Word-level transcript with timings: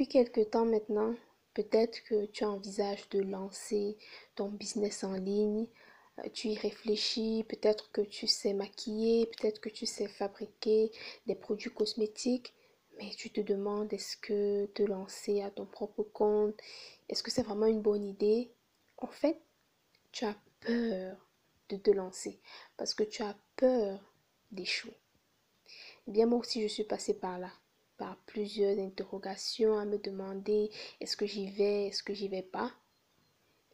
Depuis 0.00 0.08
quelque 0.08 0.40
temps 0.40 0.64
maintenant, 0.64 1.14
peut-être 1.52 2.02
que 2.04 2.24
tu 2.24 2.42
envisages 2.46 3.06
de 3.10 3.20
lancer 3.20 3.98
ton 4.34 4.48
business 4.48 5.04
en 5.04 5.12
ligne, 5.12 5.66
euh, 6.20 6.28
tu 6.32 6.48
y 6.48 6.56
réfléchis, 6.56 7.44
peut-être 7.46 7.92
que 7.92 8.00
tu 8.00 8.26
sais 8.26 8.54
maquiller, 8.54 9.26
peut-être 9.26 9.60
que 9.60 9.68
tu 9.68 9.84
sais 9.84 10.08
fabriquer 10.08 10.90
des 11.26 11.34
produits 11.34 11.68
cosmétiques, 11.68 12.54
mais 12.96 13.10
tu 13.10 13.28
te 13.28 13.42
demandes 13.42 13.92
est-ce 13.92 14.16
que 14.16 14.64
te 14.72 14.82
lancer 14.82 15.42
à 15.42 15.50
ton 15.50 15.66
propre 15.66 16.02
compte, 16.02 16.58
est-ce 17.10 17.22
que 17.22 17.30
c'est 17.30 17.42
vraiment 17.42 17.66
une 17.66 17.82
bonne 17.82 18.06
idée? 18.06 18.54
En 18.96 19.08
fait, 19.08 19.38
tu 20.12 20.24
as 20.24 20.36
peur 20.60 21.28
de 21.68 21.76
te 21.76 21.90
lancer 21.90 22.40
parce 22.78 22.94
que 22.94 23.04
tu 23.04 23.22
as 23.22 23.36
peur 23.54 24.14
d'échouer. 24.50 24.96
Eh 26.08 26.10
bien, 26.10 26.24
moi 26.24 26.38
aussi, 26.38 26.62
je 26.62 26.68
suis 26.68 26.84
passée 26.84 27.12
par 27.12 27.38
là, 27.38 27.52
par 28.00 28.16
plusieurs 28.24 28.78
interrogations 28.78 29.78
à 29.78 29.84
me 29.84 29.98
demander 29.98 30.70
est-ce 31.00 31.18
que 31.18 31.26
j'y 31.26 31.50
vais, 31.50 31.88
est-ce 31.88 32.02
que 32.02 32.14
j'y 32.14 32.28
vais 32.28 32.42
pas? 32.42 32.72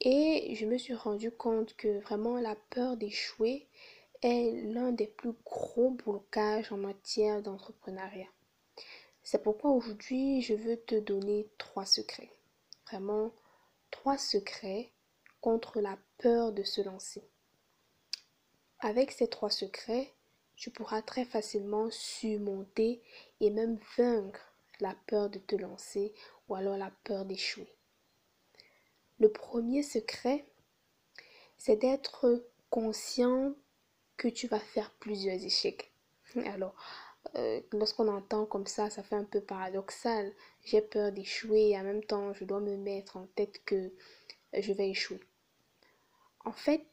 Et 0.00 0.54
je 0.54 0.64
me 0.64 0.78
suis 0.78 0.94
rendu 0.94 1.32
compte 1.32 1.74
que 1.74 1.98
vraiment 1.98 2.38
la 2.38 2.54
peur 2.70 2.96
d'échouer 2.96 3.66
est 4.22 4.52
l'un 4.72 4.92
des 4.92 5.08
plus 5.08 5.32
gros 5.44 5.90
blocages 5.90 6.70
en 6.70 6.76
matière 6.76 7.42
d'entrepreneuriat. 7.42 8.28
C'est 9.24 9.42
pourquoi 9.42 9.72
aujourd'hui, 9.72 10.40
je 10.40 10.54
veux 10.54 10.76
te 10.76 10.94
donner 10.94 11.48
trois 11.58 11.84
secrets. 11.84 12.30
Vraiment, 12.86 13.32
trois 13.90 14.18
secrets 14.18 14.92
contre 15.40 15.80
la 15.80 15.98
peur 16.18 16.52
de 16.52 16.62
se 16.62 16.80
lancer. 16.80 17.24
Avec 18.78 19.10
ces 19.10 19.26
trois 19.26 19.50
secrets, 19.50 20.14
tu 20.62 20.70
pourras 20.70 21.02
très 21.02 21.24
facilement 21.24 21.90
surmonter 21.90 23.02
et 23.40 23.50
même 23.50 23.80
vaincre 23.98 24.54
la 24.78 24.94
peur 25.08 25.28
de 25.28 25.40
te 25.40 25.56
lancer 25.56 26.14
ou 26.46 26.54
alors 26.54 26.76
la 26.76 26.92
peur 27.02 27.24
d'échouer. 27.24 27.74
Le 29.18 29.28
premier 29.28 29.82
secret, 29.82 30.46
c'est 31.58 31.74
d'être 31.74 32.46
conscient 32.70 33.56
que 34.16 34.28
tu 34.28 34.46
vas 34.46 34.60
faire 34.60 34.92
plusieurs 35.00 35.34
échecs. 35.34 35.90
Alors, 36.46 36.76
euh, 37.34 37.60
lorsqu'on 37.72 38.06
entend 38.06 38.46
comme 38.46 38.68
ça, 38.68 38.88
ça 38.88 39.02
fait 39.02 39.16
un 39.16 39.24
peu 39.24 39.40
paradoxal. 39.40 40.32
J'ai 40.64 40.80
peur 40.80 41.10
d'échouer 41.10 41.70
et 41.70 41.78
en 41.80 41.82
même 41.82 42.04
temps, 42.04 42.34
je 42.34 42.44
dois 42.44 42.60
me 42.60 42.76
mettre 42.76 43.16
en 43.16 43.26
tête 43.34 43.64
que 43.64 43.92
je 44.56 44.72
vais 44.72 44.90
échouer. 44.90 45.18
En 46.44 46.52
fait, 46.52 46.86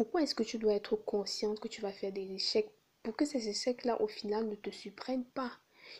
pourquoi 0.00 0.22
est-ce 0.22 0.34
que 0.34 0.42
tu 0.42 0.56
dois 0.56 0.72
être 0.72 0.96
consciente 0.96 1.60
que 1.60 1.68
tu 1.68 1.82
vas 1.82 1.92
faire 1.92 2.10
des 2.10 2.32
échecs 2.32 2.70
pour 3.02 3.14
que 3.16 3.26
ces 3.26 3.50
échecs-là, 3.50 4.00
au 4.00 4.06
final, 4.06 4.48
ne 4.48 4.54
te 4.54 4.70
surprennent 4.70 5.26
pas? 5.26 5.52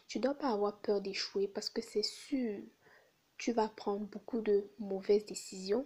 Tu 0.09 0.17
ne 0.17 0.23
dois 0.23 0.33
pas 0.33 0.49
avoir 0.49 0.81
peur 0.81 1.03
d'échouer 1.03 1.47
parce 1.47 1.69
que 1.69 1.83
c'est 1.83 2.03
sûr, 2.03 2.63
tu 3.37 3.53
vas 3.53 3.69
prendre 3.69 4.07
beaucoup 4.07 4.41
de 4.41 4.71
mauvaises 4.79 5.27
décisions 5.27 5.85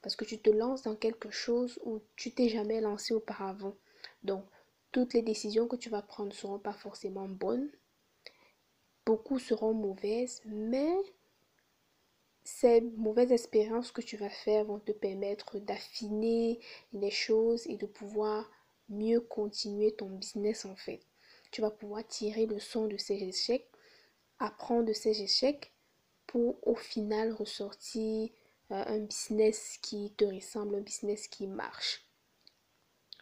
parce 0.00 0.16
que 0.16 0.24
tu 0.24 0.38
te 0.38 0.48
lances 0.48 0.80
dans 0.80 0.96
quelque 0.96 1.30
chose 1.30 1.78
où 1.84 2.00
tu 2.16 2.30
t'es 2.30 2.48
jamais 2.48 2.80
lancé 2.80 3.12
auparavant. 3.12 3.76
Donc, 4.22 4.46
toutes 4.90 5.12
les 5.12 5.20
décisions 5.20 5.68
que 5.68 5.76
tu 5.76 5.90
vas 5.90 6.00
prendre 6.00 6.32
seront 6.32 6.58
pas 6.58 6.72
forcément 6.72 7.28
bonnes. 7.28 7.70
Beaucoup 9.04 9.38
seront 9.38 9.74
mauvaises, 9.74 10.40
mais 10.46 10.96
ces 12.44 12.80
mauvaises 12.80 13.32
expériences 13.32 13.92
que 13.92 14.00
tu 14.00 14.16
vas 14.16 14.30
faire 14.30 14.64
vont 14.64 14.80
te 14.80 14.92
permettre 14.92 15.58
d'affiner 15.58 16.60
les 16.92 17.10
choses 17.10 17.66
et 17.66 17.76
de 17.76 17.86
pouvoir 17.86 18.50
mieux 18.88 19.20
continuer 19.20 19.92
ton 19.92 20.08
business 20.10 20.64
en 20.64 20.76
fait. 20.76 21.00
Tu 21.50 21.60
vas 21.60 21.70
pouvoir 21.70 22.06
tirer 22.06 22.46
le 22.46 22.58
son 22.58 22.86
de 22.86 22.96
ces 22.96 23.22
échecs, 23.22 23.70
apprendre 24.38 24.86
de 24.86 24.92
ces 24.92 25.22
échecs 25.22 25.72
pour 26.26 26.56
au 26.66 26.74
final 26.74 27.32
ressortir 27.32 28.30
euh, 28.70 28.84
un 28.86 29.00
business 29.00 29.78
qui 29.82 30.12
te 30.16 30.24
ressemble, 30.24 30.76
un 30.76 30.80
business 30.80 31.28
qui 31.28 31.46
marche. 31.46 32.04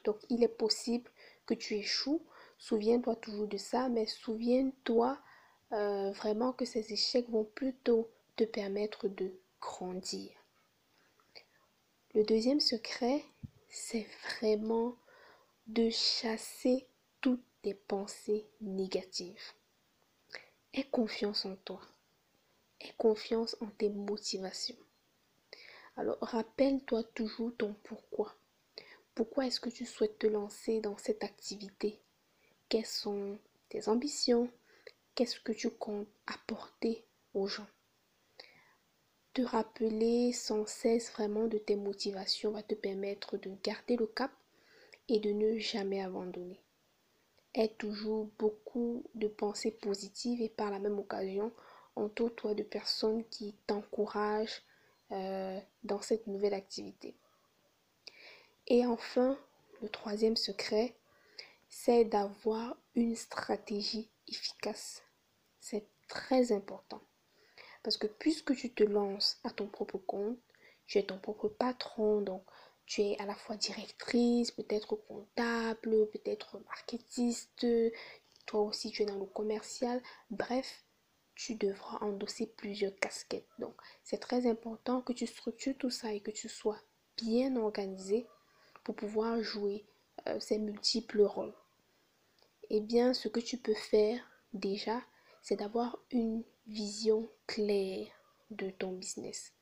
Donc 0.05 0.19
il 0.31 0.43
est 0.43 0.49
possible 0.49 1.11
que 1.47 1.55
tu 1.55 1.75
échoues. 1.75 2.23
Souviens-toi 2.59 3.17
toujours 3.17 3.49
de 3.49 3.57
ça, 3.57 3.89
mais 3.89 4.07
souviens-toi 4.07 5.19
euh, 5.73 6.11
vraiment 6.13 6.53
que 6.53 6.65
ces 6.65 6.93
échecs 6.93 7.29
vont 7.29 7.45
plutôt 7.45 8.11
permettre 8.45 9.09
de 9.09 9.33
grandir. 9.61 10.31
Le 12.15 12.25
deuxième 12.25 12.61
secret, 12.61 13.25
c'est 13.69 14.07
vraiment 14.25 14.97
de 15.67 15.91
chasser 15.91 16.87
toutes 17.21 17.45
tes 17.63 17.75
pensées 17.75 18.47
négatives. 18.61 19.53
Aie 20.75 20.85
confiance 20.85 21.45
en 21.45 21.57
toi. 21.57 21.81
Aie 22.81 22.95
confiance 22.97 23.57
en 23.61 23.69
tes 23.69 23.91
motivations. 23.91 24.77
Alors 25.97 26.19
rappelle-toi 26.21 27.05
toujours 27.15 27.57
ton 27.57 27.75
pourquoi. 27.85 28.35
Pourquoi 29.15 29.47
est-ce 29.47 29.61
que 29.61 29.69
tu 29.69 29.85
souhaites 29.85 30.19
te 30.19 30.27
lancer 30.27 30.81
dans 30.81 30.97
cette 30.97 31.25
activité? 31.25 32.01
Quelles 32.69 32.87
sont 32.87 33.39
tes 33.69 33.89
ambitions? 33.89 34.51
Qu'est-ce 35.15 35.41
que 35.41 35.53
tu 35.53 35.71
comptes 35.71 36.09
apporter 36.27 37.05
aux 37.35 37.47
gens? 37.47 37.67
Te 39.33 39.43
rappeler 39.43 40.33
sans 40.33 40.67
cesse 40.67 41.13
vraiment 41.13 41.47
de 41.47 41.57
tes 41.57 41.77
motivations 41.77 42.51
va 42.51 42.65
te 42.65 42.75
permettre 42.75 43.37
de 43.37 43.53
garder 43.63 43.95
le 43.97 44.09
cap 44.09 44.33
et 45.09 45.21
de 45.21 45.31
ne 45.31 45.57
jamais 45.57 46.03
abandonner. 46.03 46.59
Aie 47.55 47.69
toujours 47.79 48.29
beaucoup 48.41 49.05
de 49.15 49.29
pensées 49.29 49.71
positives 49.71 50.43
et 50.43 50.49
par 50.49 50.73
la 50.73 50.81
même 50.81 50.99
occasion, 50.99 51.53
entoure-toi 51.95 52.55
de 52.55 52.65
personnes 52.65 53.25
qui 53.29 53.55
t'encouragent 53.69 54.63
euh, 55.13 55.61
dans 55.85 56.01
cette 56.01 56.27
nouvelle 56.27 56.55
activité. 56.55 57.15
Et 58.67 58.85
enfin, 58.85 59.39
le 59.81 59.89
troisième 59.89 60.37
secret, 60.37 60.97
c'est 61.69 62.05
d'avoir 62.05 62.77
une 62.97 63.15
stratégie 63.15 64.11
efficace. 64.27 65.05
C'est 65.61 65.87
très 66.09 66.51
important. 66.51 67.01
Parce 67.83 67.97
que 67.97 68.07
puisque 68.07 68.55
tu 68.55 68.73
te 68.73 68.85
lances 68.85 69.39
à 69.45 69.51
ton 69.51 69.67
propre 69.67 69.99
compte, 69.99 70.39
tu 70.87 70.99
es 70.99 71.05
ton 71.05 71.19
propre 71.19 71.49
patron, 71.49 72.21
donc 72.21 72.43
tu 72.87 73.03
es 73.03 73.19
à 73.21 73.27
la 73.27 73.35
fois 73.35 73.57
directrice, 73.57 74.51
peut-être 74.51 74.97
comptable, 74.97 76.11
peut-être 76.11 76.59
marketiste, 76.67 77.67
toi 78.47 78.61
aussi 78.63 78.91
tu 78.91 79.03
es 79.03 79.07
dans 79.07 79.19
le 79.19 79.27
commercial, 79.27 80.03
bref, 80.31 80.85
tu 81.35 81.55
devras 81.55 81.99
endosser 82.03 82.47
plusieurs 82.47 82.95
casquettes. 82.99 83.49
Donc, 83.59 83.75
c'est 84.03 84.19
très 84.19 84.47
important 84.47 85.01
que 85.01 85.15
tu 85.15 85.27
structures 85.27 85.79
tout 85.79 85.89
ça 85.89 86.13
et 86.13 86.21
que 86.21 86.31
tu 86.31 86.49
sois 86.49 86.79
bien 87.17 87.57
organisé 87.57 88.27
pour 88.85 88.95
pouvoir 88.95 89.41
jouer 89.43 89.87
euh, 90.27 90.39
ces 90.39 90.59
multiples 90.59 91.23
rôles. 91.23 91.55
Eh 92.69 92.81
bien, 92.81 93.15
ce 93.15 93.29
que 93.29 93.41
tu 93.41 93.57
peux 93.57 93.75
faire 93.75 94.21
déjà, 94.53 95.01
c'est 95.43 95.57
d'avoir 95.57 95.99
une 96.11 96.45
vision 96.71 97.29
claire 97.49 98.07
de 98.51 98.71
ton 98.71 98.93
business. 98.93 99.53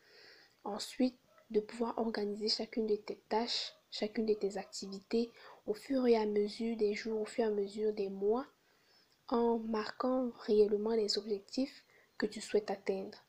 Ensuite, 0.64 1.18
de 1.50 1.60
pouvoir 1.60 1.96
organiser 1.96 2.48
chacune 2.48 2.86
de 2.86 2.96
tes 2.96 3.16
tâches, 3.30 3.72
chacune 3.90 4.26
de 4.26 4.34
tes 4.34 4.58
activités 4.58 5.30
au 5.66 5.72
fur 5.72 6.06
et 6.06 6.16
à 6.16 6.26
mesure 6.26 6.76
des 6.76 6.94
jours, 6.94 7.22
au 7.22 7.24
fur 7.24 7.44
et 7.44 7.48
à 7.48 7.50
mesure 7.50 7.94
des 7.94 8.10
mois, 8.10 8.46
en 9.28 9.58
marquant 9.58 10.30
réellement 10.40 10.94
les 10.94 11.16
objectifs 11.16 11.82
que 12.18 12.26
tu 12.26 12.42
souhaites 12.42 12.70
atteindre. 12.70 13.24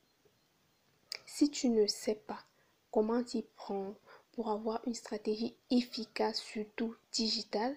Si 1.25 1.49
tu 1.49 1.69
ne 1.69 1.87
sais 1.87 2.15
pas 2.15 2.43
comment 2.91 3.23
t'y 3.23 3.43
prendre, 3.55 3.95
pour 4.33 4.51
avoir 4.51 4.85
une 4.87 4.93
stratégie 4.93 5.55
efficace, 5.69 6.39
surtout 6.41 6.95
digitale, 7.13 7.75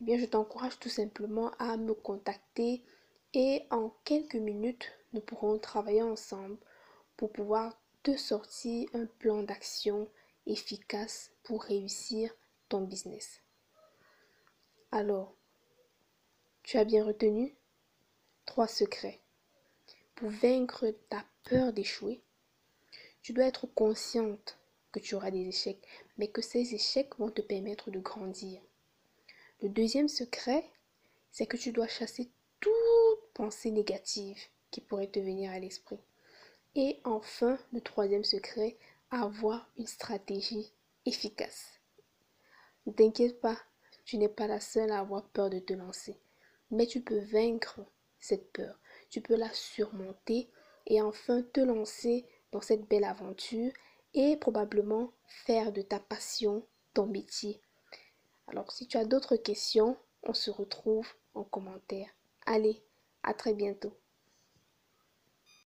eh 0.00 0.04
bien, 0.04 0.18
je 0.18 0.24
t'encourage 0.24 0.78
tout 0.78 0.88
simplement 0.88 1.50
à 1.58 1.76
me 1.76 1.94
contacter 1.94 2.82
et 3.34 3.62
en 3.70 3.94
quelques 4.04 4.34
minutes, 4.34 4.90
nous 5.12 5.20
pourrons 5.20 5.58
travailler 5.58 6.02
ensemble 6.02 6.58
pour 7.16 7.32
pouvoir 7.32 7.78
te 8.02 8.16
sortir 8.16 8.88
un 8.94 9.06
plan 9.06 9.42
d'action 9.42 10.08
efficace 10.46 11.30
pour 11.44 11.62
réussir 11.62 12.34
ton 12.68 12.80
business. 12.80 13.40
Alors, 14.90 15.34
tu 16.62 16.78
as 16.78 16.84
bien 16.84 17.04
retenu 17.04 17.54
trois 18.46 18.66
secrets. 18.68 19.20
Pour 20.14 20.30
vaincre 20.30 20.94
ta 21.08 21.24
peur 21.44 21.72
d'échouer, 21.72 22.22
tu 23.22 23.32
dois 23.32 23.46
être 23.46 23.66
consciente 23.66 24.58
que 24.90 25.00
tu 25.00 25.14
auras 25.14 25.30
des 25.30 25.48
échecs, 25.48 25.86
mais 26.18 26.28
que 26.28 26.42
ces 26.42 26.74
échecs 26.74 27.16
vont 27.18 27.30
te 27.30 27.40
permettre 27.40 27.90
de 27.90 27.98
grandir. 27.98 28.60
Le 29.62 29.68
deuxième 29.68 30.08
secret, 30.08 30.68
c'est 31.30 31.46
que 31.46 31.56
tu 31.56 31.72
dois 31.72 31.88
chasser 31.88 32.30
toute 32.60 33.32
pensée 33.32 33.70
négative 33.70 34.38
qui 34.72 34.80
pourrait 34.80 35.06
te 35.06 35.20
venir 35.20 35.52
à 35.52 35.60
l'esprit. 35.60 36.00
Et 36.74 36.98
enfin, 37.04 37.56
le 37.72 37.80
troisième 37.80 38.24
secret, 38.24 38.76
avoir 39.10 39.70
une 39.78 39.86
stratégie 39.86 40.72
efficace. 41.06 41.80
Ne 42.86 42.92
t'inquiète 42.92 43.40
pas, 43.40 43.58
tu 44.04 44.18
n'es 44.18 44.28
pas 44.28 44.48
la 44.48 44.58
seule 44.58 44.90
à 44.90 44.98
avoir 44.98 45.28
peur 45.28 45.50
de 45.50 45.60
te 45.60 45.74
lancer, 45.74 46.18
mais 46.70 46.86
tu 46.86 47.00
peux 47.00 47.20
vaincre 47.20 47.80
cette 48.18 48.50
peur, 48.52 48.80
tu 49.10 49.20
peux 49.20 49.36
la 49.36 49.52
surmonter 49.52 50.50
et 50.86 51.00
enfin 51.00 51.42
te 51.42 51.60
lancer 51.60 52.24
dans 52.50 52.60
cette 52.60 52.88
belle 52.88 53.04
aventure 53.04 53.72
et 54.14 54.36
probablement 54.36 55.12
faire 55.26 55.72
de 55.72 55.82
ta 55.82 56.00
passion 56.00 56.66
ton 56.94 57.06
métier. 57.06 57.60
Alors 58.48 58.72
si 58.72 58.86
tu 58.86 58.96
as 58.96 59.04
d'autres 59.04 59.36
questions, 59.36 59.96
on 60.22 60.34
se 60.34 60.50
retrouve 60.50 61.08
en 61.34 61.44
commentaire. 61.44 62.08
Allez, 62.46 62.82
à 63.22 63.34
très 63.34 63.54
bientôt. 63.54 63.96